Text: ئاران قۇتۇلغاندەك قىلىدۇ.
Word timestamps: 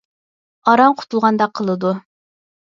ئاران 0.73 0.95
قۇتۇلغاندەك 1.01 1.53
قىلىدۇ. 1.61 1.93